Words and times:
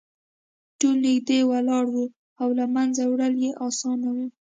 ټول 0.79 0.95
نږدې 1.05 1.39
ولاړ 1.51 1.85
وو 1.93 2.05
او 2.41 2.47
له 2.59 2.65
منځه 2.75 3.01
وړل 3.11 3.33
یې 3.43 3.51
اسانه 3.67 4.09
وو 4.15 4.27